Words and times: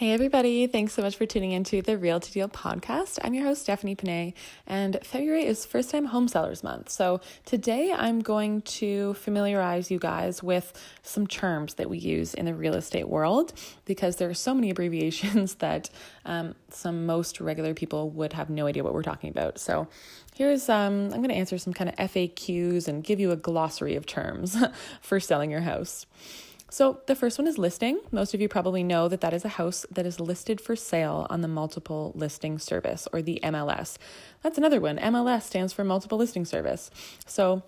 Hey, 0.00 0.12
everybody. 0.12 0.66
Thanks 0.66 0.94
so 0.94 1.02
much 1.02 1.16
for 1.16 1.26
tuning 1.26 1.52
into 1.52 1.82
the 1.82 1.98
Realty 1.98 2.32
Deal 2.32 2.48
podcast. 2.48 3.18
I'm 3.22 3.34
your 3.34 3.44
host, 3.44 3.60
Stephanie 3.60 3.94
Panay, 3.94 4.32
and 4.66 4.98
February 5.02 5.44
is 5.44 5.66
First 5.66 5.90
Time 5.90 6.06
Home 6.06 6.26
Sellers 6.26 6.64
Month. 6.64 6.88
So 6.88 7.20
today 7.44 7.92
I'm 7.92 8.20
going 8.20 8.62
to 8.62 9.12
familiarize 9.12 9.90
you 9.90 9.98
guys 9.98 10.42
with 10.42 10.72
some 11.02 11.26
terms 11.26 11.74
that 11.74 11.90
we 11.90 11.98
use 11.98 12.32
in 12.32 12.46
the 12.46 12.54
real 12.54 12.76
estate 12.76 13.10
world 13.10 13.52
because 13.84 14.16
there 14.16 14.30
are 14.30 14.32
so 14.32 14.54
many 14.54 14.70
abbreviations 14.74 15.56
that 15.56 15.90
um, 16.24 16.54
some 16.70 17.04
most 17.04 17.38
regular 17.38 17.74
people 17.74 18.08
would 18.08 18.32
have 18.32 18.48
no 18.48 18.66
idea 18.66 18.82
what 18.82 18.94
we're 18.94 19.02
talking 19.02 19.28
about. 19.28 19.58
So 19.58 19.86
here's 20.34 20.70
um, 20.70 21.12
I'm 21.12 21.20
going 21.20 21.28
to 21.28 21.34
answer 21.34 21.58
some 21.58 21.74
kind 21.74 21.90
of 21.90 21.96
FAQs 21.96 22.88
and 22.88 23.04
give 23.04 23.20
you 23.20 23.32
a 23.32 23.36
glossary 23.36 23.96
of 23.96 24.06
terms 24.06 24.56
for 25.02 25.20
selling 25.20 25.50
your 25.50 25.60
house. 25.60 26.06
So, 26.72 27.00
the 27.06 27.16
first 27.16 27.36
one 27.36 27.48
is 27.48 27.58
listing. 27.58 27.98
Most 28.12 28.32
of 28.32 28.40
you 28.40 28.48
probably 28.48 28.84
know 28.84 29.08
that 29.08 29.20
that 29.22 29.34
is 29.34 29.44
a 29.44 29.48
house 29.48 29.84
that 29.90 30.06
is 30.06 30.20
listed 30.20 30.60
for 30.60 30.76
sale 30.76 31.26
on 31.28 31.40
the 31.40 31.48
multiple 31.48 32.12
listing 32.14 32.60
service 32.60 33.08
or 33.12 33.22
the 33.22 33.40
MLS. 33.42 33.96
That's 34.42 34.56
another 34.56 34.80
one. 34.80 34.96
MLS 34.98 35.42
stands 35.42 35.72
for 35.72 35.82
multiple 35.82 36.16
listing 36.16 36.44
service. 36.44 36.90
So, 37.26 37.64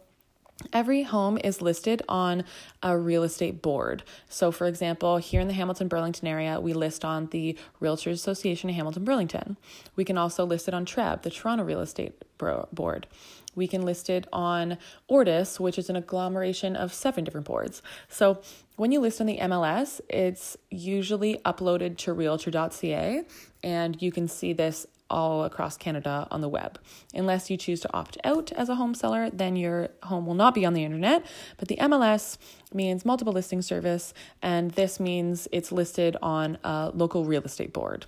Every 0.72 1.02
home 1.02 1.38
is 1.42 1.62
listed 1.62 2.02
on 2.08 2.44
a 2.82 2.96
real 2.96 3.22
estate 3.22 3.62
board. 3.62 4.02
So, 4.28 4.50
for 4.50 4.66
example, 4.66 5.18
here 5.18 5.40
in 5.40 5.48
the 5.48 5.54
Hamilton 5.54 5.88
Burlington 5.88 6.28
area, 6.28 6.60
we 6.60 6.72
list 6.72 7.04
on 7.04 7.26
the 7.26 7.56
Realtors 7.80 8.12
Association 8.12 8.70
of 8.70 8.76
Hamilton 8.76 9.04
Burlington. 9.04 9.56
We 9.96 10.04
can 10.04 10.18
also 10.18 10.44
list 10.44 10.68
it 10.68 10.74
on 10.74 10.84
TREB, 10.84 11.22
the 11.22 11.30
Toronto 11.30 11.64
Real 11.64 11.80
Estate 11.80 12.22
Board. 12.38 13.06
We 13.54 13.68
can 13.68 13.82
list 13.82 14.08
it 14.08 14.26
on 14.32 14.78
Ortis, 15.08 15.60
which 15.60 15.78
is 15.78 15.90
an 15.90 15.96
agglomeration 15.96 16.74
of 16.74 16.92
seven 16.92 17.24
different 17.24 17.46
boards. 17.46 17.82
So, 18.08 18.40
when 18.76 18.90
you 18.90 19.00
list 19.00 19.20
on 19.20 19.26
the 19.26 19.38
MLS, 19.38 20.00
it's 20.08 20.56
usually 20.70 21.36
uploaded 21.44 21.98
to 21.98 22.12
realtor.ca, 22.12 23.24
and 23.62 24.02
you 24.02 24.10
can 24.10 24.26
see 24.26 24.52
this 24.52 24.86
all 25.12 25.44
across 25.44 25.76
Canada 25.76 26.26
on 26.30 26.40
the 26.40 26.48
web. 26.48 26.80
Unless 27.14 27.50
you 27.50 27.56
choose 27.56 27.80
to 27.82 27.94
opt 27.94 28.16
out 28.24 28.50
as 28.52 28.68
a 28.68 28.74
home 28.74 28.94
seller, 28.94 29.30
then 29.30 29.54
your 29.54 29.90
home 30.02 30.26
will 30.26 30.34
not 30.34 30.54
be 30.54 30.64
on 30.64 30.72
the 30.72 30.82
internet. 30.82 31.24
But 31.58 31.68
the 31.68 31.76
MLS 31.76 32.38
means 32.72 33.04
multiple 33.04 33.32
listing 33.32 33.62
service, 33.62 34.14
and 34.40 34.72
this 34.72 34.98
means 34.98 35.46
it's 35.52 35.70
listed 35.70 36.16
on 36.22 36.58
a 36.64 36.90
local 36.94 37.24
real 37.24 37.42
estate 37.42 37.72
board. 37.72 38.06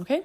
Okay? 0.00 0.22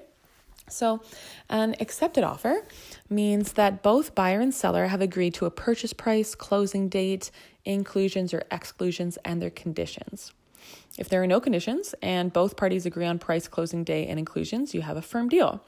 So, 0.69 1.01
an 1.49 1.75
accepted 1.81 2.23
offer 2.23 2.65
means 3.09 3.53
that 3.53 3.83
both 3.83 4.15
buyer 4.15 4.39
and 4.39 4.53
seller 4.53 4.87
have 4.87 5.01
agreed 5.01 5.33
to 5.35 5.45
a 5.45 5.51
purchase 5.51 5.91
price, 5.93 6.35
closing 6.35 6.87
date, 6.87 7.31
inclusions 7.65 8.33
or 8.33 8.43
exclusions, 8.49 9.17
and 9.25 9.41
their 9.41 9.49
conditions. 9.49 10.31
If 10.97 11.09
there 11.09 11.23
are 11.23 11.27
no 11.27 11.39
conditions 11.39 11.95
and 12.01 12.31
both 12.31 12.55
parties 12.55 12.85
agree 12.85 13.05
on 13.05 13.17
price, 13.17 13.47
closing 13.47 13.83
day, 13.83 14.05
and 14.05 14.19
inclusions, 14.19 14.75
you 14.75 14.81
have 14.81 14.95
a 14.95 15.01
firm 15.01 15.27
deal. 15.27 15.63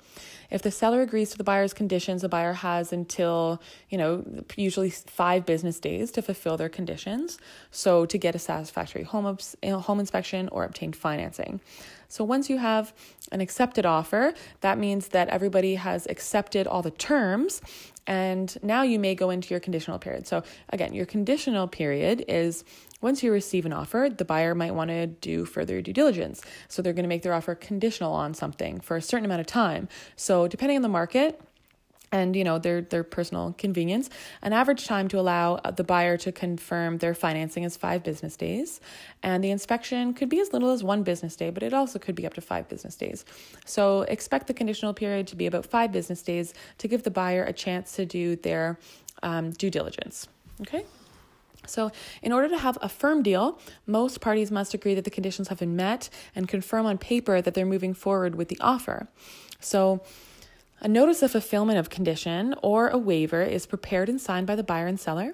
If 0.51 0.61
the 0.61 0.69
seller 0.69 1.01
agrees 1.01 1.31
to 1.31 1.37
the 1.37 1.43
buyer's 1.43 1.73
conditions, 1.73 2.21
the 2.21 2.29
buyer 2.29 2.53
has 2.53 2.93
until, 2.93 3.59
you 3.89 3.97
know, 3.97 4.23
usually 4.55 4.91
five 4.91 5.45
business 5.45 5.79
days 5.79 6.11
to 6.11 6.21
fulfill 6.21 6.57
their 6.57 6.69
conditions. 6.69 7.39
So 7.71 8.05
to 8.05 8.17
get 8.19 8.35
a 8.35 8.39
satisfactory 8.39 9.03
home, 9.03 9.37
home 9.63 9.99
inspection 9.99 10.47
or 10.49 10.63
obtain 10.63 10.93
financing. 10.93 11.59
So 12.07 12.23
once 12.23 12.49
you 12.49 12.59
have 12.59 12.93
an 13.31 13.41
accepted 13.41 13.85
offer, 13.85 14.35
that 14.61 14.77
means 14.77 15.07
that 15.09 15.29
everybody 15.29 15.75
has 15.75 16.05
accepted 16.05 16.67
all 16.67 16.83
the 16.83 16.91
terms 16.91 17.61
and 18.07 18.55
now 18.61 18.83
you 18.83 18.99
may 18.99 19.15
go 19.15 19.29
into 19.31 19.51
your 19.53 19.59
conditional 19.59 19.97
period. 19.97 20.27
So, 20.27 20.43
again, 20.69 20.93
your 20.93 21.05
conditional 21.05 21.67
period 21.67 22.23
is 22.27 22.63
once 23.05 23.21
you 23.21 23.31
receive 23.31 23.65
an 23.65 23.71
offer, 23.71 24.09
the 24.09 24.25
buyer 24.25 24.55
might 24.55 24.73
want 24.73 24.89
to 24.89 25.05
do 25.05 25.45
further 25.45 25.79
due 25.79 25.93
diligence. 25.93 26.41
So, 26.67 26.81
they're 26.81 26.91
going 26.91 27.03
to 27.03 27.09
make 27.09 27.21
their 27.21 27.35
offer 27.35 27.53
conditional 27.53 28.13
on 28.13 28.33
something 28.33 28.81
for 28.81 28.97
a 28.97 29.01
certain 29.01 29.25
amount 29.25 29.41
of 29.41 29.47
time. 29.47 29.87
So, 30.15 30.47
depending 30.47 30.75
on 30.75 30.81
the 30.81 30.89
market, 30.89 31.39
and 32.11 32.35
you 32.35 32.43
know 32.43 32.57
their 32.57 32.81
their 32.81 33.03
personal 33.03 33.53
convenience 33.57 34.09
an 34.41 34.53
average 34.53 34.85
time 34.85 35.07
to 35.07 35.19
allow 35.19 35.57
the 35.75 35.83
buyer 35.83 36.17
to 36.17 36.31
confirm 36.31 36.97
their 36.99 37.13
financing 37.13 37.63
is 37.63 37.75
5 37.75 38.03
business 38.03 38.37
days 38.37 38.79
and 39.23 39.43
the 39.43 39.51
inspection 39.51 40.13
could 40.13 40.29
be 40.29 40.39
as 40.39 40.53
little 40.53 40.71
as 40.71 40.83
1 40.83 41.03
business 41.03 41.35
day 41.35 41.49
but 41.49 41.63
it 41.63 41.73
also 41.73 41.99
could 41.99 42.15
be 42.15 42.25
up 42.25 42.33
to 42.35 42.41
5 42.41 42.69
business 42.69 42.95
days 42.95 43.25
so 43.65 44.01
expect 44.03 44.47
the 44.47 44.53
conditional 44.53 44.93
period 44.93 45.27
to 45.27 45.35
be 45.35 45.47
about 45.47 45.65
5 45.65 45.91
business 45.91 46.21
days 46.21 46.53
to 46.77 46.87
give 46.87 47.03
the 47.03 47.11
buyer 47.11 47.43
a 47.43 47.53
chance 47.53 47.95
to 47.95 48.05
do 48.05 48.35
their 48.35 48.77
um, 49.23 49.51
due 49.51 49.71
diligence 49.71 50.27
okay 50.61 50.85
so, 51.67 51.91
in 52.21 52.31
order 52.31 52.49
to 52.49 52.57
have 52.57 52.77
a 52.81 52.89
firm 52.89 53.23
deal, 53.23 53.59
most 53.85 54.21
parties 54.21 54.51
must 54.51 54.73
agree 54.73 54.95
that 54.95 55.03
the 55.03 55.09
conditions 55.09 55.47
have 55.49 55.59
been 55.59 55.75
met 55.75 56.09
and 56.35 56.47
confirm 56.47 56.85
on 56.85 56.97
paper 56.97 57.41
that 57.41 57.53
they're 57.53 57.65
moving 57.65 57.93
forward 57.93 58.35
with 58.35 58.49
the 58.49 58.57
offer. 58.61 59.07
So, 59.59 60.01
a 60.81 60.87
notice 60.87 61.23
of 61.23 61.31
fulfillment 61.31 61.79
of 61.79 61.89
condition 61.89 62.53
or 62.61 62.89
a 62.89 62.97
waiver 62.97 63.41
is 63.41 63.65
prepared 63.65 64.09
and 64.09 64.19
signed 64.19 64.45
by 64.45 64.55
the 64.55 64.63
buyer 64.63 64.87
and 64.87 64.99
seller 64.99 65.33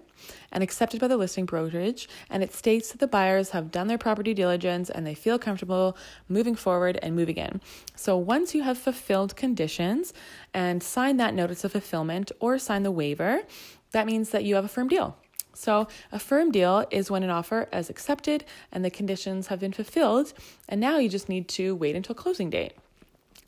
and 0.51 0.63
accepted 0.63 1.01
by 1.01 1.07
the 1.07 1.17
listing 1.17 1.45
brokerage, 1.45 2.07
and 2.29 2.43
it 2.43 2.53
states 2.53 2.91
that 2.91 2.99
the 2.99 3.07
buyers 3.07 3.49
have 3.49 3.71
done 3.71 3.87
their 3.87 3.97
property 3.97 4.35
diligence 4.35 4.89
and 4.89 5.05
they 5.05 5.15
feel 5.15 5.39
comfortable 5.39 5.97
moving 6.29 6.55
forward 6.55 6.99
and 7.01 7.15
moving 7.15 7.37
in. 7.37 7.59
So 7.95 8.15
once 8.17 8.53
you 8.53 8.61
have 8.61 8.77
fulfilled 8.77 9.35
conditions 9.35 10.13
and 10.53 10.81
signed 10.81 11.19
that 11.19 11.33
notice 11.33 11.63
of 11.63 11.71
fulfillment 11.71 12.31
or 12.39 12.59
sign 12.59 12.83
the 12.83 12.91
waiver, 12.91 13.41
that 13.91 14.05
means 14.05 14.29
that 14.29 14.43
you 14.43 14.55
have 14.55 14.65
a 14.65 14.69
firm 14.69 14.87
deal. 14.87 15.17
So, 15.53 15.87
a 16.11 16.19
firm 16.19 16.51
deal 16.51 16.85
is 16.91 17.11
when 17.11 17.23
an 17.23 17.29
offer 17.29 17.67
is 17.73 17.89
accepted 17.89 18.45
and 18.71 18.83
the 18.85 18.89
conditions 18.89 19.47
have 19.47 19.59
been 19.59 19.73
fulfilled, 19.73 20.33
and 20.69 20.79
now 20.79 20.97
you 20.97 21.09
just 21.09 21.29
need 21.29 21.47
to 21.49 21.75
wait 21.75 21.95
until 21.95 22.15
closing 22.15 22.49
date. 22.49 22.73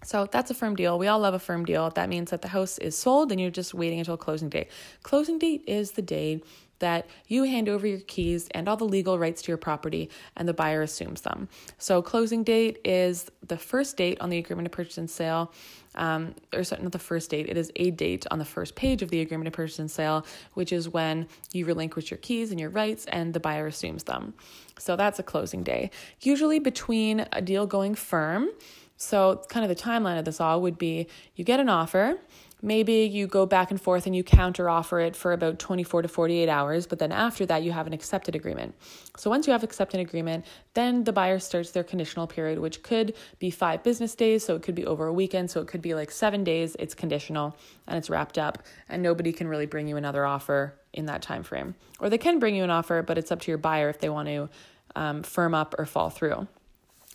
So 0.04 0.28
that's 0.30 0.52
a 0.52 0.54
firm 0.54 0.76
deal. 0.76 1.00
We 1.00 1.08
all 1.08 1.20
love 1.20 1.34
a 1.34 1.40
firm 1.40 1.66
deal. 1.66 1.90
That 1.90 2.10
means 2.10 2.32
that 2.32 2.42
the 2.42 2.50
house 2.50 2.78
is 2.78 2.98
sold 2.98 3.32
and 3.32 3.40
you're 3.40 3.50
just 3.50 3.74
waiting 3.74 4.00
until 4.00 4.18
closing 4.18 4.50
date. 4.50 4.68
Closing 5.02 5.40
date 5.40 5.64
is 5.66 5.92
the 5.92 6.02
day 6.02 6.42
that 6.80 7.08
you 7.28 7.44
hand 7.44 7.70
over 7.70 7.88
your 7.88 8.00
keys 8.00 8.50
and 8.52 8.68
all 8.68 8.76
the 8.76 8.84
legal 8.84 9.18
rights 9.18 9.42
to 9.44 9.48
your 9.48 9.58
property 9.58 10.10
and 10.36 10.48
the 10.48 10.54
buyer 10.54 10.82
assumes 10.82 11.22
them. 11.22 11.48
So 11.78 12.02
closing 12.02 12.44
date 12.44 12.80
is 12.84 13.32
the 13.48 13.58
first 13.58 13.96
date 13.96 14.20
on 14.20 14.30
the 14.30 14.38
agreement 14.38 14.66
of 14.66 14.74
purchase 14.74 14.98
and 14.98 15.10
sale. 15.10 15.54
Um, 15.96 16.36
or 16.54 16.64
not 16.82 16.92
the 16.92 17.00
first 17.00 17.30
date, 17.30 17.48
it 17.50 17.58
is 17.58 17.72
a 17.76 17.92
date 17.92 18.26
on 18.32 18.40
the 18.40 18.46
first 18.46 18.76
page 18.76 19.02
of 19.02 19.10
the 19.10 19.22
agreement 19.22 19.48
of 19.48 19.54
purchase 19.54 19.80
and 19.80 19.92
sale, 19.92 20.26
which 20.54 20.72
is 20.72 20.90
when 20.90 21.28
you 21.52 21.66
relinquish 21.66 22.10
your 22.10 22.18
keys 22.18 22.52
and 22.52 22.60
your 22.60 22.70
rights 22.70 23.06
and 23.06 23.34
the 23.34 23.40
buyer 23.40 23.68
assumes 23.68 24.04
them. 24.04 24.34
So 24.80 24.96
that's 24.96 25.20
a 25.20 25.24
closing 25.24 25.64
day. 25.64 25.92
Usually 26.22 26.60
between 26.60 27.26
a 27.32 27.42
deal 27.42 27.68
going 27.68 27.96
firm 27.96 28.50
so, 28.98 29.42
kind 29.50 29.70
of 29.70 29.76
the 29.76 29.82
timeline 29.82 30.18
of 30.20 30.26
this 30.26 30.40
all 30.40 30.62
would 30.62 30.78
be 30.78 31.08
you 31.36 31.44
get 31.44 31.60
an 31.60 31.68
offer, 31.68 32.18
maybe 32.64 32.94
you 32.94 33.28
go 33.28 33.46
back 33.46 33.70
and 33.70 33.80
forth 33.80 34.08
and 34.08 34.16
you 34.16 34.24
counter 34.24 34.70
offer 34.70 35.02
it 35.02 35.16
for 35.16 35.34
about 35.34 35.60
24 35.60 36.04
to 36.04 36.08
48 36.08 36.48
hours, 36.48 36.88
but 36.88 36.98
then 36.98 37.12
after 37.12 37.46
that, 37.46 37.62
you 37.62 37.74
have 37.74 37.86
an 37.86 37.94
accepted 37.94 38.36
agreement. 38.36 38.74
So, 39.18 39.30
once 39.30 39.46
you 39.46 39.54
have 39.54 39.64
accepted 39.64 40.00
agreement, 40.00 40.46
then 40.74 41.04
the 41.04 41.12
buyer 41.12 41.38
starts 41.40 41.72
their 41.72 41.84
conditional 41.84 42.26
period, 42.26 42.58
which 42.60 42.82
could 42.82 43.14
be 43.38 43.52
five 43.52 43.84
business 43.84 44.16
days. 44.16 44.46
So, 44.46 44.56
it 44.56 44.64
could 44.64 44.76
be 44.76 44.86
over 44.86 45.06
a 45.06 45.14
weekend. 45.14 45.52
So, 45.52 45.62
it 45.62 45.68
could 45.68 45.82
be 45.82 45.94
like 45.94 46.10
seven 46.10 46.44
days. 46.44 46.76
It's 46.80 46.96
conditional 46.96 47.58
and 47.86 47.98
it's 47.98 48.10
wrapped 48.10 48.38
up, 48.38 48.64
and 48.88 49.04
nobody 49.04 49.34
can 49.34 49.48
really 49.48 49.66
bring 49.66 49.88
you 49.88 49.98
another 49.98 50.26
offer 50.26 50.74
in 50.94 51.06
that 51.08 51.22
time 51.22 51.44
frame. 51.44 51.76
Or 52.00 52.10
they 52.10 52.18
can 52.18 52.40
bring 52.40 52.56
you 52.56 52.64
an 52.64 52.70
offer, 52.70 53.02
but 53.02 53.18
it's 53.18 53.32
up 53.32 53.42
to 53.42 53.52
your 53.52 53.58
buyer 53.58 53.90
if 53.90 54.00
they 54.00 54.10
want 54.10 54.30
to 54.30 54.50
um, 54.96 55.24
firm 55.24 55.54
up 55.54 55.76
or 55.78 55.86
fall 55.86 56.10
through. 56.10 56.48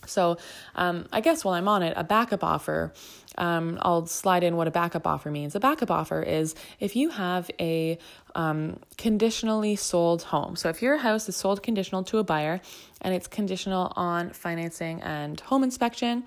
So, 0.07 0.39
um, 0.75 1.07
I 1.13 1.21
guess 1.21 1.45
while 1.45 1.55
I'm 1.55 1.69
on 1.69 1.83
it, 1.83 1.95
a 1.97 2.05
backup 2.05 2.45
offer, 2.45 2.93
um, 3.39 3.79
I'll 3.83 4.07
slide 4.07 4.45
in 4.45 4.57
what 4.57 4.69
a 4.69 4.71
backup 4.71 5.07
offer 5.07 5.31
means. 5.31 5.55
A 5.55 5.61
backup 5.61 5.91
offer 5.91 6.23
is 6.23 6.55
if 6.81 6.95
you 6.95 7.11
have 7.11 7.51
a 7.59 7.99
um, 8.35 8.79
conditionally 8.99 9.77
sold 9.77 10.23
home. 10.23 10.57
So, 10.57 10.69
if 10.69 10.83
your 10.83 10.99
house 10.99 11.29
is 11.29 11.37
sold 11.37 11.63
conditional 11.63 12.05
to 12.05 12.19
a 12.19 12.25
buyer 12.25 12.61
and 13.01 13.15
it's 13.15 13.27
conditional 13.27 13.93
on 13.97 14.31
financing 14.31 15.01
and 15.03 15.41
home 15.41 15.63
inspection, 15.63 16.25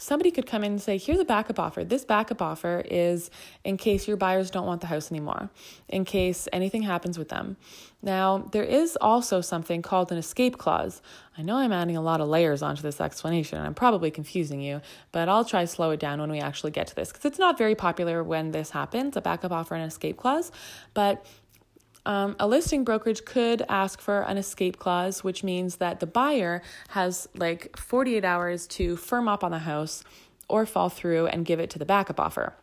somebody 0.00 0.30
could 0.30 0.46
come 0.46 0.64
in 0.64 0.72
and 0.72 0.82
say, 0.82 0.96
here's 0.96 1.18
a 1.18 1.24
backup 1.24 1.58
offer. 1.58 1.84
This 1.84 2.04
backup 2.04 2.40
offer 2.40 2.82
is 2.90 3.30
in 3.64 3.76
case 3.76 4.08
your 4.08 4.16
buyers 4.16 4.50
don't 4.50 4.66
want 4.66 4.80
the 4.80 4.86
house 4.86 5.10
anymore, 5.10 5.50
in 5.88 6.04
case 6.04 6.48
anything 6.52 6.82
happens 6.82 7.18
with 7.18 7.28
them. 7.28 7.56
Now, 8.02 8.48
there 8.52 8.64
is 8.64 8.96
also 9.00 9.42
something 9.42 9.82
called 9.82 10.10
an 10.10 10.16
escape 10.16 10.56
clause. 10.56 11.02
I 11.36 11.42
know 11.42 11.56
I'm 11.56 11.72
adding 11.72 11.96
a 11.96 12.00
lot 12.00 12.20
of 12.20 12.28
layers 12.28 12.62
onto 12.62 12.82
this 12.82 13.00
explanation 13.00 13.58
and 13.58 13.66
I'm 13.66 13.74
probably 13.74 14.10
confusing 14.10 14.60
you, 14.60 14.80
but 15.12 15.28
I'll 15.28 15.44
try 15.44 15.62
to 15.62 15.66
slow 15.66 15.90
it 15.90 16.00
down 16.00 16.20
when 16.20 16.30
we 16.30 16.40
actually 16.40 16.49
get 16.70 16.86
to 16.88 16.94
this 16.94 17.08
because 17.08 17.24
it's 17.24 17.38
not 17.38 17.56
very 17.56 17.74
popular 17.74 18.22
when 18.22 18.50
this 18.50 18.70
happens 18.70 19.16
a 19.16 19.20
backup 19.20 19.52
offer 19.52 19.74
and 19.74 19.84
escape 19.84 20.16
clause. 20.16 20.50
But 20.94 21.24
um, 22.06 22.36
a 22.40 22.46
listing 22.46 22.84
brokerage 22.84 23.24
could 23.24 23.62
ask 23.68 24.00
for 24.00 24.22
an 24.22 24.36
escape 24.36 24.78
clause, 24.78 25.22
which 25.22 25.44
means 25.44 25.76
that 25.76 26.00
the 26.00 26.06
buyer 26.06 26.62
has 26.88 27.28
like 27.34 27.76
48 27.76 28.24
hours 28.24 28.66
to 28.68 28.96
firm 28.96 29.28
up 29.28 29.44
on 29.44 29.50
the 29.50 29.60
house 29.60 30.02
or 30.48 30.66
fall 30.66 30.88
through 30.88 31.26
and 31.26 31.44
give 31.44 31.60
it 31.60 31.70
to 31.70 31.78
the 31.78 31.84
backup 31.84 32.18
offer. 32.18 32.54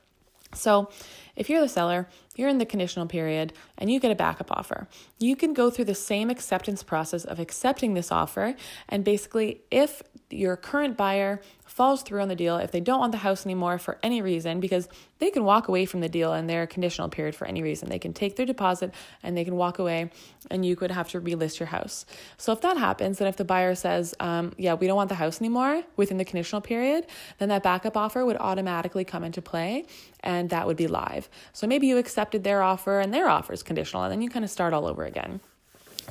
So, 0.54 0.90
if 1.36 1.50
you're 1.50 1.62
the 1.62 1.70
seller, 1.70 2.08
you're 2.36 2.50
in 2.50 2.58
the 2.58 2.66
conditional 2.66 3.06
period, 3.06 3.54
and 3.78 3.92
you 3.92 4.00
get 4.00 4.12
a 4.12 4.16
backup 4.16 4.52
offer. 4.52 4.88
You 5.20 5.36
can 5.36 5.54
go 5.54 5.70
through 5.70 5.86
the 5.86 5.96
same 5.96 6.30
acceptance 6.30 6.84
process 6.84 7.26
of 7.26 7.40
accepting 7.40 7.94
this 7.94 8.12
offer, 8.12 8.56
and 8.90 9.04
basically, 9.04 9.62
if 9.70 10.02
your 10.30 10.58
current 10.58 10.98
buyer 10.98 11.42
falls 11.66 12.02
through 12.02 12.22
on 12.22 12.28
the 12.28 12.36
deal, 12.36 12.58
if 12.58 12.72
they 12.72 12.80
don't 12.80 13.00
want 13.00 13.12
the 13.12 13.20
house 13.20 13.46
anymore 13.46 13.78
for 13.78 13.98
any 14.02 14.22
reason, 14.22 14.60
because 14.60 14.90
they 15.20 15.30
can 15.30 15.44
walk 15.44 15.68
away 15.68 15.86
from 15.86 16.00
the 16.00 16.10
deal 16.10 16.34
in 16.34 16.48
their 16.48 16.66
conditional 16.66 17.08
period 17.08 17.36
for 17.36 17.46
any 17.46 17.62
reason. 17.62 17.90
They 17.90 18.00
can 18.00 18.14
take 18.14 18.36
their 18.36 18.46
deposit 18.46 18.94
and 19.24 19.38
they 19.38 19.46
can 19.46 19.56
walk 19.56 19.80
away, 19.80 20.10
and 20.50 20.66
you 20.66 20.76
could 20.76 20.92
have 20.92 21.10
to 21.10 21.22
relist 21.22 21.60
your 21.60 21.68
house. 21.68 22.06
So 22.38 22.52
if 22.52 22.62
that 22.62 22.78
happens, 22.78 23.20
then 23.20 23.28
if 23.28 23.38
the 23.38 23.46
buyer 23.46 23.76
says, 23.76 24.16
um, 24.20 24.54
yeah, 24.58 24.74
we 24.74 24.88
don't 24.88 24.96
want 24.96 25.10
the 25.10 25.16
house 25.16 25.40
anymore 25.40 25.84
within 25.96 26.18
the 26.18 26.26
conditional 26.26 26.62
period, 26.62 27.06
then 27.38 27.50
that 27.50 27.64
backup 27.64 27.96
offer 27.96 28.26
would 28.26 28.38
automatically 28.38 29.06
come 29.06 29.24
into 29.24 29.42
play 29.42 29.86
and 30.22 30.50
that 30.50 30.68
would 30.68 30.78
be 30.78 30.88
live. 30.88 31.30
So 31.54 31.68
maybe 31.68 31.88
you 31.88 31.98
accepted 31.98 32.44
their 32.44 32.62
offer 32.62 33.00
and 33.00 33.14
their 33.14 33.30
offer 33.30 33.54
is 33.54 33.64
conditional, 33.64 34.04
and 34.04 34.12
then 34.12 34.22
you 34.22 34.30
kind 34.30 34.44
of 34.44 34.52
start 34.52 34.74
all 34.74 34.86
over 34.86 35.06
again. 35.06 35.42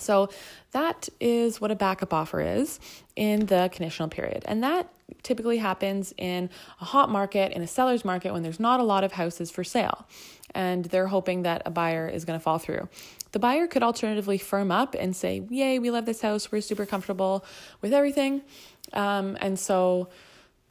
So 0.01 0.29
that 0.73 1.09
is 1.21 1.61
what 1.61 1.71
a 1.71 1.75
backup 1.77 2.13
offer 2.13 2.41
is 2.41 2.81
in 3.15 3.47
the 3.47 3.71
conditional 3.73 4.09
period. 4.09 4.45
And 4.47 4.63
that 4.63 4.89
typically 5.23 5.59
happens 5.59 6.13
in 6.17 6.51
a 6.81 6.85
hot 6.85 7.11
market, 7.11 7.53
in 7.53 7.63
a 7.63 7.67
seller's 7.67 8.05
market, 8.05 8.33
when 8.33 8.43
there's 8.43 8.61
not 8.61 8.81
a 8.81 8.83
lot 8.83 9.05
of 9.05 9.13
houses 9.13 9.51
for 9.51 9.65
sale 9.65 10.07
and 10.55 10.87
they're 10.87 11.07
hoping 11.09 11.43
that 11.43 11.63
a 11.67 11.71
buyer 11.71 12.09
is 12.09 12.25
going 12.25 12.39
to 12.39 12.43
fall 12.43 12.59
through. 12.59 12.89
The 13.33 13.39
buyer 13.39 13.67
could 13.67 13.83
alternatively 13.83 14.39
firm 14.39 14.71
up 14.71 14.95
and 14.99 15.15
say, 15.15 15.43
Yay, 15.51 15.79
we 15.79 15.91
love 15.91 16.07
this 16.07 16.23
house. 16.23 16.51
We're 16.51 16.63
super 16.63 16.87
comfortable 16.87 17.45
with 17.83 17.93
everything. 17.93 18.43
Um, 18.93 19.37
and 19.41 19.59
so 19.59 20.09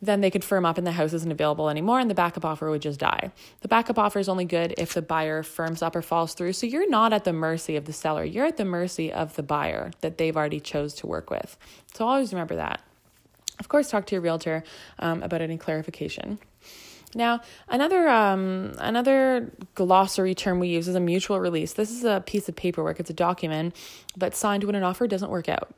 then 0.02 0.22
they 0.22 0.30
could 0.30 0.44
firm 0.44 0.66
up 0.66 0.78
and 0.78 0.86
the 0.86 0.92
house 0.92 1.14
isn't 1.14 1.32
available 1.32 1.70
anymore 1.70 2.00
and 2.00 2.10
the 2.10 2.16
backup 2.16 2.46
offer 2.46 2.70
would 2.70 2.82
just 2.82 3.00
die. 3.00 3.32
The 3.62 3.68
backup 3.68 3.98
offer 3.98 4.20
is 4.20 4.30
only 4.30 4.46
good 4.46 4.74
if 4.78 4.94
the 4.94 5.02
buyer 5.02 5.42
firms 5.44 5.82
up 5.82 5.96
or 5.96 6.02
falls 6.02 6.34
through. 6.34 6.54
So 6.54 6.68
you're 6.68 6.90
not 6.90 7.14
at 7.14 7.24
the 7.24 7.34
mercy 7.34 7.76
of 7.76 7.86
the 7.86 7.94
seller. 7.94 8.24
You're 8.24 8.46
at 8.46 8.58
the 8.58 8.66
mercy 8.66 9.12
of 9.12 9.36
the 9.36 9.44
buyer 9.44 9.92
that 10.02 10.18
they've 10.18 10.36
already 10.36 10.60
chose 10.60 10.94
to 10.96 11.08
work 11.08 11.30
with. 11.30 11.58
So 11.94 12.06
always 12.08 12.34
remember 12.34 12.56
that. 12.56 12.82
Of 13.60 13.70
course, 13.70 13.90
talk 13.90 14.06
to 14.08 14.16
your 14.16 14.22
realtor 14.22 14.64
um, 15.00 15.24
about 15.24 15.42
any 15.42 15.58
clarification. 15.58 16.40
Now, 17.16 17.40
another 17.70 18.10
um, 18.10 18.74
another 18.78 19.54
glossary 19.74 20.36
term 20.36 20.60
we 20.60 20.68
use 20.68 20.90
is 20.90 20.96
a 20.96 21.00
mutual 21.00 21.40
release. 21.40 21.72
This 21.72 21.90
is 21.90 22.04
a 22.04 22.22
piece 22.26 22.50
of 22.50 22.58
paperwork. 22.58 23.00
It's 23.00 23.10
a 23.10 23.14
document, 23.14 23.74
but 24.18 24.36
signed 24.36 24.66
when 24.66 24.76
an 24.76 24.84
offer 24.84 25.08
doesn't 25.08 25.32
work 25.32 25.48
out. 25.48 25.74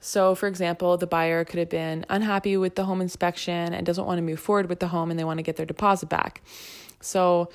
So, 0.00 0.34
for 0.34 0.46
example, 0.46 0.96
the 0.96 1.06
buyer 1.06 1.44
could 1.44 1.58
have 1.58 1.68
been 1.68 2.06
unhappy 2.08 2.56
with 2.56 2.76
the 2.76 2.84
home 2.84 3.00
inspection 3.00 3.74
and 3.74 3.84
doesn't 3.84 4.04
want 4.04 4.18
to 4.18 4.22
move 4.22 4.38
forward 4.38 4.68
with 4.68 4.80
the 4.80 4.88
home 4.88 5.10
and 5.10 5.18
they 5.18 5.24
want 5.24 5.38
to 5.38 5.42
get 5.42 5.56
their 5.56 5.66
deposit 5.66 6.08
back. 6.08 6.40
So, 7.00 7.50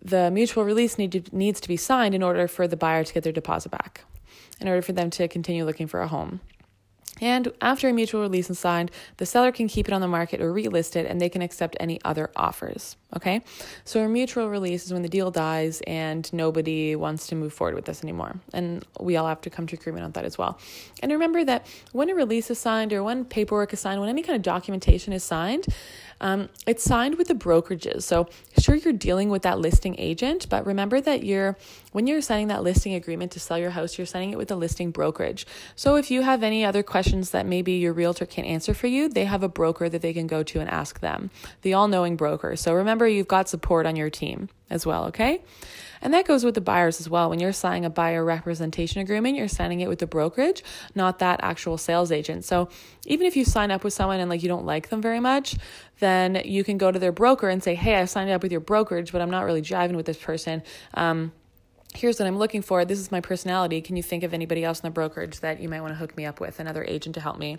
the 0.00 0.30
mutual 0.30 0.64
release 0.64 0.98
need 0.98 1.12
to, 1.12 1.22
needs 1.36 1.60
to 1.60 1.68
be 1.68 1.76
signed 1.76 2.14
in 2.14 2.22
order 2.22 2.48
for 2.48 2.66
the 2.66 2.76
buyer 2.76 3.04
to 3.04 3.14
get 3.14 3.22
their 3.22 3.32
deposit 3.32 3.70
back, 3.70 4.04
in 4.60 4.68
order 4.68 4.82
for 4.82 4.92
them 4.92 5.10
to 5.10 5.28
continue 5.28 5.64
looking 5.64 5.86
for 5.86 6.00
a 6.00 6.08
home. 6.08 6.40
And 7.20 7.52
after 7.60 7.88
a 7.88 7.92
mutual 7.92 8.20
release 8.20 8.50
is 8.50 8.58
signed, 8.58 8.90
the 9.18 9.26
seller 9.26 9.52
can 9.52 9.68
keep 9.68 9.86
it 9.86 9.94
on 9.94 10.00
the 10.00 10.08
market 10.08 10.40
or 10.40 10.52
relist 10.52 10.96
it 10.96 11.06
and 11.06 11.20
they 11.20 11.28
can 11.28 11.40
accept 11.40 11.76
any 11.78 12.00
other 12.04 12.30
offers. 12.34 12.96
Okay? 13.14 13.42
So 13.84 14.00
a 14.00 14.08
mutual 14.08 14.48
release 14.48 14.86
is 14.86 14.92
when 14.92 15.02
the 15.02 15.08
deal 15.08 15.30
dies 15.30 15.82
and 15.86 16.30
nobody 16.32 16.96
wants 16.96 17.28
to 17.28 17.36
move 17.36 17.52
forward 17.52 17.76
with 17.76 17.84
this 17.84 18.02
anymore. 18.02 18.40
And 18.52 18.84
we 18.98 19.16
all 19.16 19.28
have 19.28 19.40
to 19.42 19.50
come 19.50 19.68
to 19.68 19.76
agreement 19.76 20.04
on 20.04 20.12
that 20.12 20.24
as 20.24 20.36
well. 20.36 20.58
And 21.00 21.12
remember 21.12 21.44
that 21.44 21.66
when 21.92 22.10
a 22.10 22.14
release 22.14 22.50
is 22.50 22.58
signed 22.58 22.92
or 22.92 23.04
when 23.04 23.24
paperwork 23.24 23.72
is 23.72 23.78
signed, 23.78 24.00
when 24.00 24.08
any 24.08 24.22
kind 24.22 24.34
of 24.34 24.42
documentation 24.42 25.12
is 25.12 25.22
signed, 25.22 25.66
um, 26.22 26.48
it's 26.66 26.84
signed 26.84 27.18
with 27.18 27.28
the 27.28 27.34
brokerages. 27.34 28.04
So 28.04 28.28
sure 28.58 28.76
you're 28.76 28.92
dealing 28.92 29.28
with 29.28 29.42
that 29.42 29.58
listing 29.58 29.96
agent, 29.98 30.48
but 30.48 30.64
remember 30.64 31.00
that 31.00 31.24
you're 31.24 31.58
when 31.90 32.06
you're 32.06 32.22
signing 32.22 32.48
that 32.48 32.62
listing 32.62 32.94
agreement 32.94 33.32
to 33.32 33.40
sell 33.40 33.58
your 33.58 33.70
house, 33.70 33.98
you're 33.98 34.06
signing 34.06 34.30
it 34.30 34.38
with 34.38 34.48
the 34.48 34.56
listing 34.56 34.92
brokerage. 34.92 35.46
So 35.76 35.96
if 35.96 36.10
you 36.10 36.22
have 36.22 36.42
any 36.42 36.64
other 36.64 36.82
questions 36.82 37.30
that 37.32 37.44
maybe 37.44 37.72
your 37.72 37.92
realtor 37.92 38.24
can't 38.24 38.46
answer 38.46 38.72
for 38.72 38.86
you, 38.86 39.08
they 39.08 39.26
have 39.26 39.42
a 39.42 39.48
broker 39.48 39.88
that 39.88 40.00
they 40.00 40.14
can 40.14 40.26
go 40.26 40.42
to 40.42 40.60
and 40.60 40.70
ask 40.70 41.00
them. 41.00 41.30
The 41.62 41.74
all-knowing 41.74 42.16
broker. 42.16 42.56
So 42.56 42.72
remember 42.72 43.06
you've 43.06 43.28
got 43.28 43.48
support 43.48 43.84
on 43.84 43.96
your 43.96 44.10
team 44.10 44.48
as 44.70 44.86
well, 44.86 45.04
okay? 45.06 45.42
And 46.00 46.14
that 46.14 46.26
goes 46.26 46.44
with 46.44 46.54
the 46.54 46.60
buyers 46.60 46.98
as 47.00 47.08
well. 47.08 47.30
When 47.30 47.38
you're 47.38 47.52
signing 47.52 47.84
a 47.84 47.90
buyer 47.90 48.24
representation 48.24 49.00
agreement, 49.00 49.36
you're 49.36 49.46
signing 49.46 49.80
it 49.80 49.88
with 49.88 50.00
the 50.00 50.06
brokerage, 50.06 50.64
not 50.96 51.20
that 51.20 51.38
actual 51.42 51.78
sales 51.78 52.10
agent. 52.10 52.44
So 52.44 52.68
even 53.06 53.26
if 53.26 53.36
you 53.36 53.44
sign 53.44 53.70
up 53.70 53.84
with 53.84 53.92
someone 53.92 54.18
and 54.18 54.28
like 54.28 54.42
you 54.42 54.48
don't 54.48 54.66
like 54.66 54.88
them 54.88 55.00
very 55.00 55.20
much, 55.20 55.56
then 56.00 56.11
you 56.44 56.64
can 56.64 56.78
go 56.78 56.90
to 56.90 56.98
their 56.98 57.12
broker 57.12 57.48
and 57.48 57.62
say, 57.62 57.74
Hey, 57.74 57.96
I 57.96 58.04
signed 58.06 58.30
up 58.30 58.42
with 58.42 58.52
your 58.52 58.60
brokerage, 58.60 59.12
but 59.12 59.20
I'm 59.20 59.30
not 59.30 59.44
really 59.44 59.62
jiving 59.62 59.96
with 59.96 60.06
this 60.06 60.18
person. 60.18 60.62
Um, 60.94 61.32
here's 61.94 62.18
what 62.18 62.26
I'm 62.26 62.38
looking 62.38 62.62
for. 62.62 62.84
This 62.84 62.98
is 62.98 63.10
my 63.10 63.20
personality. 63.20 63.80
Can 63.80 63.96
you 63.96 64.02
think 64.02 64.22
of 64.22 64.32
anybody 64.32 64.64
else 64.64 64.80
in 64.80 64.86
the 64.86 64.90
brokerage 64.90 65.40
that 65.40 65.60
you 65.60 65.68
might 65.68 65.80
want 65.80 65.92
to 65.92 65.96
hook 65.96 66.16
me 66.16 66.24
up 66.24 66.40
with, 66.40 66.58
another 66.58 66.84
agent 66.84 67.14
to 67.14 67.20
help 67.20 67.38
me? 67.38 67.58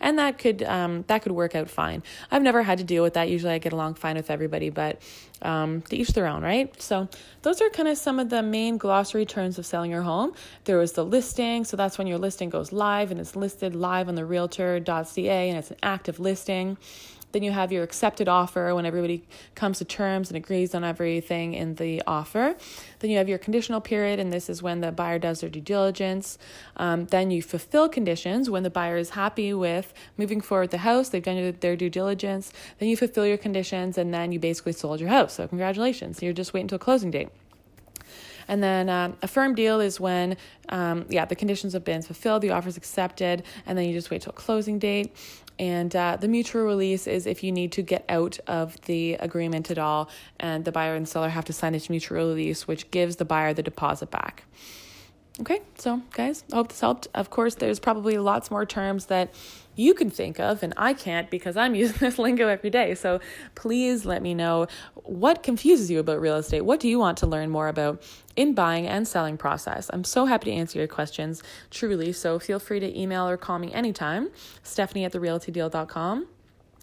And 0.00 0.18
that 0.18 0.38
could 0.38 0.62
um, 0.62 1.04
that 1.06 1.22
could 1.22 1.32
work 1.32 1.54
out 1.54 1.70
fine. 1.70 2.02
I've 2.30 2.42
never 2.42 2.62
had 2.62 2.78
to 2.78 2.84
deal 2.84 3.02
with 3.02 3.14
that. 3.14 3.28
Usually, 3.28 3.52
I 3.52 3.58
get 3.58 3.72
along 3.72 3.94
fine 3.94 4.16
with 4.16 4.30
everybody, 4.30 4.70
but 4.70 5.00
um, 5.42 5.82
to 5.82 5.96
each 5.96 6.08
their 6.08 6.26
own, 6.26 6.42
right? 6.42 6.80
So 6.80 7.08
those 7.42 7.60
are 7.60 7.70
kind 7.70 7.88
of 7.88 7.96
some 7.96 8.18
of 8.18 8.28
the 8.28 8.42
main 8.42 8.76
glossary 8.76 9.24
terms 9.24 9.58
of 9.58 9.64
selling 9.64 9.90
your 9.90 10.02
home. 10.02 10.34
There 10.64 10.78
was 10.78 10.92
the 10.92 11.04
listing, 11.04 11.64
so 11.64 11.76
that's 11.76 11.96
when 11.98 12.06
your 12.06 12.18
listing 12.18 12.50
goes 12.50 12.72
live 12.72 13.10
and 13.10 13.18
it's 13.18 13.36
listed 13.36 13.74
live 13.74 14.08
on 14.08 14.14
the 14.14 14.24
Realtor.ca 14.24 15.48
and 15.48 15.58
it's 15.58 15.70
an 15.70 15.78
active 15.82 16.20
listing. 16.20 16.76
Then 17.32 17.42
you 17.42 17.52
have 17.52 17.72
your 17.72 17.82
accepted 17.82 18.28
offer 18.28 18.74
when 18.74 18.86
everybody 18.86 19.24
comes 19.54 19.78
to 19.78 19.84
terms 19.84 20.28
and 20.28 20.36
agrees 20.36 20.74
on 20.74 20.84
everything 20.84 21.54
in 21.54 21.76
the 21.76 22.02
offer. 22.06 22.56
Then 22.98 23.10
you 23.10 23.18
have 23.18 23.28
your 23.28 23.38
conditional 23.38 23.80
period, 23.80 24.18
and 24.18 24.32
this 24.32 24.48
is 24.48 24.62
when 24.62 24.80
the 24.80 24.92
buyer 24.92 25.18
does 25.18 25.40
their 25.40 25.50
due 25.50 25.60
diligence. 25.60 26.38
Um, 26.76 27.06
then 27.06 27.30
you 27.30 27.42
fulfill 27.42 27.88
conditions 27.88 28.50
when 28.50 28.62
the 28.62 28.70
buyer 28.70 28.96
is 28.96 29.10
happy 29.10 29.54
with 29.54 29.92
moving 30.16 30.40
forward 30.40 30.70
the 30.70 30.78
house, 30.78 31.08
they've 31.08 31.22
done 31.22 31.56
their 31.60 31.76
due 31.76 31.90
diligence. 31.90 32.52
Then 32.78 32.88
you 32.88 32.96
fulfill 32.96 33.26
your 33.26 33.38
conditions, 33.38 33.98
and 33.98 34.12
then 34.12 34.32
you 34.32 34.38
basically 34.38 34.72
sold 34.72 35.00
your 35.00 35.08
house. 35.08 35.34
So, 35.34 35.46
congratulations. 35.46 36.22
You're 36.22 36.32
just 36.32 36.52
waiting 36.52 36.64
until 36.64 36.78
closing 36.78 37.10
date. 37.10 37.28
And 38.50 38.60
then 38.60 38.88
um, 38.88 39.16
a 39.22 39.28
firm 39.28 39.54
deal 39.54 39.78
is 39.78 40.00
when, 40.00 40.36
um, 40.70 41.06
yeah, 41.08 41.24
the 41.24 41.36
conditions 41.36 41.72
have 41.72 41.84
been 41.84 42.02
fulfilled, 42.02 42.42
the 42.42 42.50
offer 42.50 42.68
is 42.68 42.76
accepted, 42.76 43.44
and 43.64 43.78
then 43.78 43.84
you 43.86 43.94
just 43.94 44.10
wait 44.10 44.22
till 44.22 44.32
closing 44.32 44.80
date. 44.80 45.14
And 45.60 45.94
uh, 45.94 46.16
the 46.16 46.26
mutual 46.26 46.62
release 46.64 47.06
is 47.06 47.26
if 47.26 47.44
you 47.44 47.52
need 47.52 47.70
to 47.72 47.82
get 47.82 48.06
out 48.08 48.38
of 48.46 48.80
the 48.86 49.12
agreement 49.20 49.70
at 49.70 49.76
all, 49.76 50.08
and 50.38 50.64
the 50.64 50.72
buyer 50.72 50.94
and 50.94 51.06
seller 51.06 51.28
have 51.28 51.44
to 51.44 51.52
sign 51.52 51.74
this 51.74 51.90
mutual 51.90 52.16
release, 52.16 52.66
which 52.66 52.90
gives 52.90 53.16
the 53.16 53.26
buyer 53.26 53.52
the 53.52 53.62
deposit 53.62 54.10
back. 54.10 54.44
Okay, 55.40 55.62
so 55.78 56.02
guys, 56.12 56.44
I 56.52 56.56
hope 56.56 56.68
this 56.68 56.80
helped. 56.80 57.08
Of 57.14 57.30
course, 57.30 57.54
there's 57.54 57.78
probably 57.78 58.18
lots 58.18 58.50
more 58.50 58.66
terms 58.66 59.06
that 59.06 59.32
you 59.74 59.94
can 59.94 60.10
think 60.10 60.38
of, 60.38 60.62
and 60.62 60.74
I 60.76 60.92
can't 60.92 61.30
because 61.30 61.56
I'm 61.56 61.74
using 61.82 61.96
this 61.98 62.18
lingo 62.18 62.48
every 62.48 62.68
day. 62.68 62.94
So 62.94 63.20
please 63.54 64.04
let 64.04 64.20
me 64.20 64.34
know 64.34 64.66
what 64.96 65.42
confuses 65.42 65.90
you 65.90 65.98
about 65.98 66.20
real 66.20 66.36
estate. 66.36 66.60
What 66.60 66.78
do 66.78 66.88
you 66.88 66.98
want 66.98 67.16
to 67.18 67.26
learn 67.26 67.48
more 67.48 67.68
about 67.68 68.02
in 68.36 68.52
buying 68.52 68.86
and 68.86 69.08
selling 69.08 69.38
process? 69.38 69.88
I'm 69.94 70.04
so 70.04 70.26
happy 70.26 70.50
to 70.50 70.56
answer 70.56 70.78
your 70.78 70.88
questions, 70.88 71.42
truly. 71.70 72.12
So 72.12 72.38
feel 72.38 72.58
free 72.58 72.80
to 72.80 72.98
email 73.00 73.26
or 73.26 73.38
call 73.38 73.58
me 73.58 73.72
anytime, 73.72 74.28
Stephanie 74.62 75.04
at 75.04 75.12
therealtydeal.com 75.12 76.26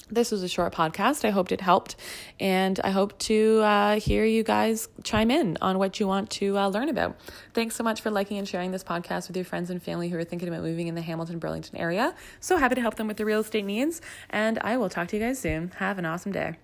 this 0.10 0.32
was 0.32 0.44
a 0.44 0.48
short 0.48 0.74
podcast. 0.74 1.26
I 1.26 1.30
hoped 1.30 1.52
it 1.52 1.62
helped. 1.62 1.96
And 2.40 2.80
I 2.84 2.90
hope 2.92 3.18
to 3.20 3.62
uh, 3.62 4.00
hear 4.00 4.26
you 4.26 4.44
guys 4.44 4.88
chime 5.04 5.32
in 5.32 5.58
on 5.62 5.78
what 5.80 6.00
you 6.00 6.08
want 6.08 6.30
to 6.32 6.58
uh, 6.58 6.68
learn 6.70 6.90
about. 6.90 7.18
Thanks 7.54 7.76
so 7.76 7.84
much 7.84 8.02
for 8.02 8.10
liking 8.10 8.38
and 8.38 8.48
sharing 8.48 8.72
this 8.72 8.84
podcast 8.84 9.28
with 9.28 9.36
your 9.36 9.46
friends 9.46 9.70
and 9.70 9.82
family 9.82 10.10
who 10.10 10.18
are 10.18 10.24
thinking 10.24 10.48
about 10.50 10.64
moving 10.64 10.88
in 10.88 10.96
the 10.96 11.02
Hamilton 11.02 11.40
Burlington 11.40 11.78
area. 11.78 12.16
So 12.40 12.58
happy 12.58 12.76
to 12.76 12.82
help 12.82 12.96
them 12.96 13.08
with 13.08 13.18
their 13.18 13.26
real 13.26 13.42
estate 13.42 13.66
needs. 13.66 14.02
And 14.30 14.60
I 14.60 14.78
will 14.78 14.90
talk 14.90 15.08
to 15.10 15.18
you 15.18 15.24
guys 15.24 15.40
soon. 15.40 15.72
Have 15.78 15.98
an 15.98 16.06
awesome 16.06 16.32
day. 16.32 16.58